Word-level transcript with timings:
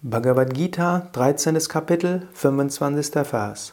Bhagavad 0.00 0.54
Gita, 0.54 1.08
13. 1.12 1.58
Kapitel, 1.68 2.22
25. 2.32 3.26
Vers. 3.26 3.72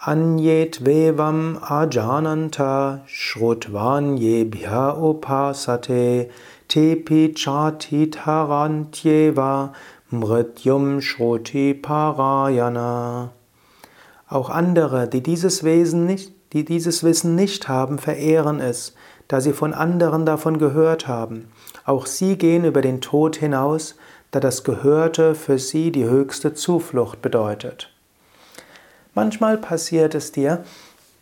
Anyet 0.00 0.84
vevam 0.84 1.60
ajananta 1.60 3.02
shrutvanyebhya 3.06 4.96
upasate 4.98 6.30
tepi 6.68 7.32
chatitarantyeva 7.32 9.72
mrityum 10.10 11.00
shruti 11.00 11.80
parayana. 11.80 13.30
Auch 14.28 14.50
andere, 14.50 15.06
die 15.06 15.22
dieses 15.22 15.62
Wesen 15.62 16.06
nicht, 16.06 16.32
die 16.54 16.64
dieses 16.64 17.04
Wissen 17.04 17.36
nicht 17.36 17.68
haben, 17.68 17.98
verehren 17.98 18.58
es, 18.58 18.96
da 19.28 19.40
sie 19.40 19.52
von 19.52 19.74
anderen 19.74 20.26
davon 20.26 20.58
gehört 20.58 21.06
haben. 21.06 21.52
Auch 21.84 22.06
sie 22.06 22.36
gehen 22.36 22.64
über 22.64 22.82
den 22.82 23.00
Tod 23.00 23.36
hinaus, 23.36 23.94
da 24.32 24.40
das 24.40 24.64
Gehörte 24.64 25.34
für 25.34 25.58
sie 25.58 25.92
die 25.92 26.06
höchste 26.06 26.54
Zuflucht 26.54 27.22
bedeutet. 27.22 27.90
Manchmal 29.14 29.58
passiert 29.58 30.14
es 30.14 30.32
dir, 30.32 30.64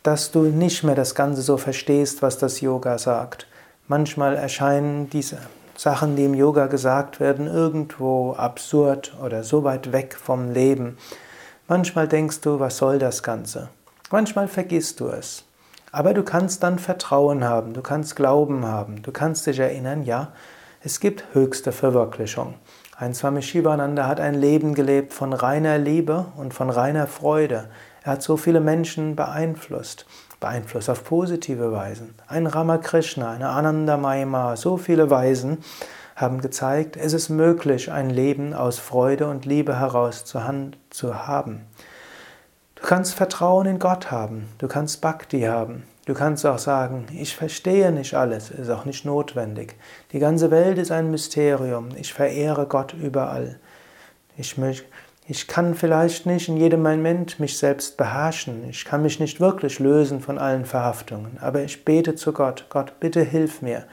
dass 0.02 0.30
du 0.30 0.44
nicht 0.44 0.84
mehr 0.84 0.94
das 0.94 1.14
Ganze 1.14 1.42
so 1.42 1.56
verstehst, 1.56 2.22
was 2.22 2.38
das 2.38 2.60
Yoga 2.60 2.98
sagt. 2.98 3.46
Manchmal 3.88 4.36
erscheinen 4.36 5.10
diese 5.10 5.38
Sachen, 5.76 6.14
die 6.14 6.24
im 6.24 6.34
Yoga 6.34 6.66
gesagt 6.66 7.18
werden, 7.18 7.48
irgendwo 7.48 8.32
absurd 8.34 9.16
oder 9.22 9.42
so 9.42 9.64
weit 9.64 9.92
weg 9.92 10.16
vom 10.16 10.52
Leben. 10.52 10.96
Manchmal 11.66 12.06
denkst 12.06 12.40
du, 12.42 12.60
was 12.60 12.76
soll 12.76 12.98
das 12.98 13.22
Ganze? 13.22 13.70
Manchmal 14.10 14.46
vergisst 14.46 15.00
du 15.00 15.08
es. 15.08 15.44
Aber 15.90 16.14
du 16.14 16.22
kannst 16.22 16.62
dann 16.62 16.78
Vertrauen 16.78 17.42
haben, 17.42 17.72
du 17.72 17.82
kannst 17.82 18.14
Glauben 18.14 18.64
haben, 18.64 19.02
du 19.02 19.10
kannst 19.10 19.46
dich 19.46 19.58
erinnern, 19.58 20.04
ja, 20.04 20.28
es 20.82 20.98
gibt 20.98 21.24
höchste 21.34 21.72
Verwirklichung. 21.72 22.54
Ein 22.96 23.12
Swami 23.12 23.42
Shivananda 23.42 24.06
hat 24.06 24.18
ein 24.18 24.32
Leben 24.32 24.74
gelebt 24.74 25.12
von 25.12 25.34
reiner 25.34 25.76
Liebe 25.76 26.24
und 26.38 26.54
von 26.54 26.70
reiner 26.70 27.06
Freude. 27.06 27.68
Er 28.02 28.12
hat 28.12 28.22
so 28.22 28.38
viele 28.38 28.60
Menschen 28.60 29.14
beeinflusst, 29.14 30.06
beeinflusst 30.40 30.88
auf 30.88 31.04
positive 31.04 31.70
Weisen. 31.70 32.14
Ein 32.28 32.46
Ramakrishna, 32.46 33.30
eine 33.30 33.50
Ananda 33.50 33.98
Mayama, 33.98 34.56
so 34.56 34.78
viele 34.78 35.10
Weisen 35.10 35.58
haben 36.16 36.40
gezeigt, 36.40 36.96
es 36.96 37.12
ist 37.12 37.28
möglich, 37.28 37.92
ein 37.92 38.08
Leben 38.08 38.54
aus 38.54 38.78
Freude 38.78 39.28
und 39.28 39.44
Liebe 39.44 39.78
heraus 39.78 40.24
zu 40.24 40.46
haben. 40.46 41.66
Du 42.74 42.82
kannst 42.86 43.14
Vertrauen 43.14 43.66
in 43.66 43.78
Gott 43.78 44.10
haben, 44.10 44.48
du 44.56 44.66
kannst 44.66 45.02
Bhakti 45.02 45.42
haben, 45.42 45.82
Du 46.06 46.14
kannst 46.14 46.46
auch 46.46 46.58
sagen, 46.58 47.06
ich 47.14 47.36
verstehe 47.36 47.92
nicht 47.92 48.14
alles, 48.14 48.50
ist 48.50 48.70
auch 48.70 48.86
nicht 48.86 49.04
notwendig. 49.04 49.76
Die 50.12 50.18
ganze 50.18 50.50
Welt 50.50 50.78
ist 50.78 50.90
ein 50.90 51.10
Mysterium, 51.10 51.90
ich 51.94 52.14
verehre 52.14 52.66
Gott 52.66 52.94
überall. 52.94 53.58
Ich, 54.38 54.56
ich 55.26 55.46
kann 55.46 55.74
vielleicht 55.74 56.24
nicht 56.24 56.48
in 56.48 56.56
jedem 56.56 56.82
Moment 56.82 57.38
mich 57.38 57.58
selbst 57.58 57.98
beherrschen, 57.98 58.68
ich 58.70 58.86
kann 58.86 59.02
mich 59.02 59.20
nicht 59.20 59.40
wirklich 59.40 59.78
lösen 59.78 60.20
von 60.20 60.38
allen 60.38 60.64
Verhaftungen, 60.64 61.36
aber 61.40 61.62
ich 61.62 61.84
bete 61.84 62.14
zu 62.14 62.32
Gott, 62.32 62.64
Gott, 62.70 62.98
bitte 62.98 63.20
hilf 63.20 63.60
mir, 63.60 63.84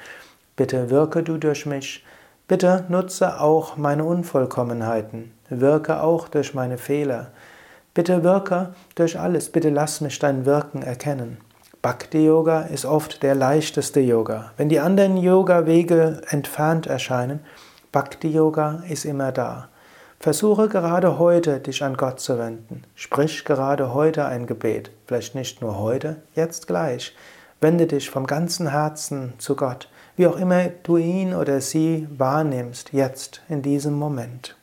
bitte 0.56 0.90
wirke 0.90 1.24
du 1.24 1.38
durch 1.38 1.66
mich, 1.66 2.06
bitte 2.48 2.86
nutze 2.88 3.42
auch 3.42 3.76
meine 3.76 4.06
Unvollkommenheiten, 4.06 5.34
wirke 5.50 6.02
auch 6.02 6.30
durch 6.30 6.54
meine 6.54 6.78
Fehler, 6.78 7.32
bitte 7.94 8.24
wirke 8.24 8.74
durch 8.96 9.20
alles, 9.20 9.52
bitte 9.52 9.70
lass 9.70 10.00
mich 10.00 10.20
dein 10.20 10.46
Wirken 10.46 10.82
erkennen. 10.82 11.38
Bhakti 11.81 12.25
Yoga 12.25 12.61
ist 12.61 12.86
oft 12.86 13.22
der 13.22 13.36
leichteste 13.36 14.00
Yoga. 14.00 14.52
Wenn 14.58 14.67
die 14.67 14.80
anderen 14.80 15.16
Yoga-Wege 15.16 16.22
entfernt 16.30 16.88
erscheinen, 16.88 17.42
Bhakti 17.92 18.30
Yoga 18.30 18.83
ist 18.89 19.06
immer 19.06 19.31
da. 19.31 19.70
Versuche 20.20 20.67
gerade 20.67 21.20
heute, 21.20 21.59
dich 21.59 21.83
an 21.83 21.95
Gott 21.95 22.20
zu 22.20 22.39
wenden. 22.39 22.83
Sprich 22.95 23.45
gerade 23.45 23.94
heute 23.94 24.25
ein 24.25 24.48
Gebet. 24.48 24.89
Vielleicht 25.05 25.36
nicht 25.36 25.61
nur 25.61 25.78
heute, 25.78 26.17
jetzt 26.33 26.66
gleich. 26.66 27.16
Wende 27.61 27.86
dich 27.86 28.10
vom 28.10 28.26
ganzen 28.26 28.71
Herzen 28.71 29.33
zu 29.37 29.55
Gott, 29.55 29.87
wie 30.16 30.26
auch 30.26 30.37
immer 30.37 30.70
du 30.83 30.98
ihn 30.98 31.36
oder 31.36 31.61
sie 31.61 32.08
wahrnimmst, 32.10 32.92
jetzt 32.93 33.42
in 33.49 33.61
diesem 33.61 33.93
Moment. 33.93 34.55